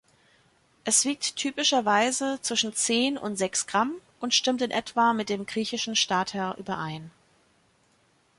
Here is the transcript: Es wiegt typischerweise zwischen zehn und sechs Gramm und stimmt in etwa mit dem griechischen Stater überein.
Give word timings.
Es 0.83 1.05
wiegt 1.05 1.35
typischerweise 1.35 2.39
zwischen 2.41 2.73
zehn 2.73 3.19
und 3.19 3.35
sechs 3.35 3.67
Gramm 3.67 3.93
und 4.19 4.33
stimmt 4.33 4.63
in 4.63 4.71
etwa 4.71 5.13
mit 5.13 5.29
dem 5.29 5.45
griechischen 5.45 5.95
Stater 5.95 6.55
überein. 6.57 7.11